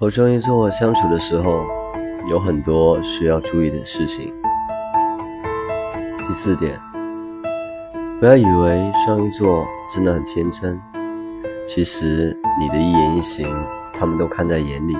[0.00, 1.66] 和双鱼座相处的时候，
[2.30, 4.32] 有很多需要注意的事情。
[6.24, 6.78] 第四点，
[8.20, 10.80] 不要以为双鱼座真的很天真，
[11.66, 13.52] 其实你的一言一行，
[13.92, 14.96] 他们都看在眼里，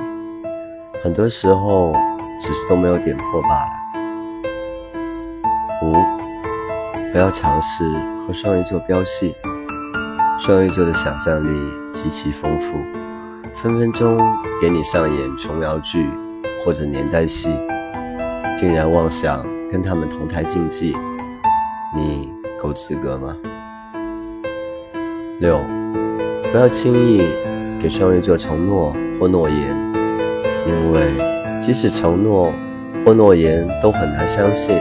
[1.00, 1.92] 很多时候
[2.40, 3.70] 只是都没有点破罢了。
[5.84, 5.92] 五，
[7.12, 7.84] 不要尝试
[8.26, 9.32] 和双鱼座飙戏，
[10.40, 11.56] 双鱼座的想象力
[11.92, 12.74] 极其丰富。
[13.60, 14.16] 分分钟
[14.60, 16.06] 给你上演琼瑶剧
[16.64, 17.48] 或者年代戏，
[18.56, 20.96] 竟然妄想跟他们同台竞技，
[21.92, 23.36] 你够资格吗？
[25.40, 25.60] 六，
[26.52, 27.28] 不要轻易
[27.80, 29.76] 给双鱼座承诺或诺言，
[30.64, 31.08] 因为
[31.60, 32.52] 即使承诺
[33.04, 34.78] 或诺言都很难相信，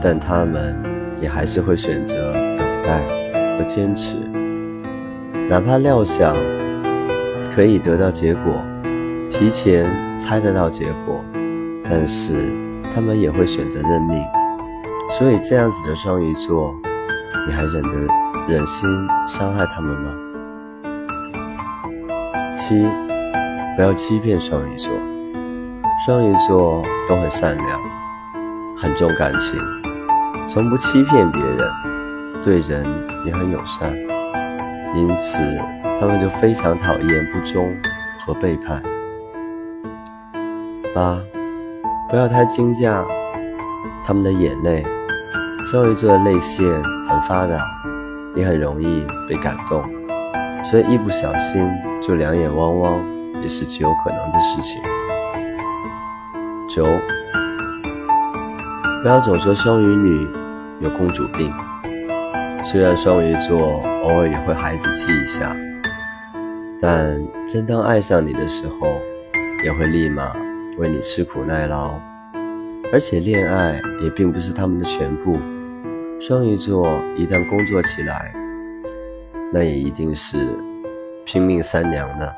[0.00, 0.80] 但他们
[1.20, 3.00] 也还是会选择等待
[3.58, 4.18] 和坚持，
[5.50, 6.36] 哪怕料想。
[7.58, 8.62] 可以得到结果，
[9.28, 11.24] 提前猜得到结果，
[11.84, 12.52] 但是
[12.94, 14.16] 他们也会选择认命。
[15.10, 16.72] 所以这样子的双鱼座，
[17.48, 18.14] 你还忍得
[18.46, 18.88] 忍心
[19.26, 20.14] 伤害他们吗？
[22.56, 22.86] 七，
[23.74, 24.94] 不要欺骗双鱼座。
[26.06, 27.80] 双鱼座都很善良，
[28.76, 29.58] 很重感情，
[30.48, 31.68] 从不欺骗别人，
[32.40, 32.86] 对人
[33.26, 33.92] 也很友善，
[34.94, 35.42] 因此。
[36.00, 37.76] 他们就非常讨厌不忠
[38.20, 38.82] 和背叛。
[40.94, 41.18] 八，
[42.08, 43.04] 不要太惊讶
[44.04, 44.84] 他们的眼泪。
[45.66, 46.66] 双鱼座的泪腺
[47.08, 47.58] 很发达，
[48.34, 49.82] 也很容易被感动，
[50.64, 51.68] 所以一不小心
[52.00, 53.04] 就两眼汪汪
[53.42, 54.80] 也是极有可能的事情。
[56.70, 56.86] 九，
[59.02, 60.28] 不要总说双鱼女
[60.80, 61.52] 有公主病，
[62.64, 65.54] 虽然双鱼座偶尔也会孩子气一下。
[66.80, 69.00] 但真当爱上你的时候，
[69.64, 70.36] 也会立马
[70.78, 72.00] 为你吃苦耐劳。
[72.92, 75.38] 而且恋爱也并不是他们的全部。
[76.20, 78.32] 双鱼座一旦工作起来，
[79.52, 80.56] 那也一定是
[81.24, 82.34] 拼命三娘的。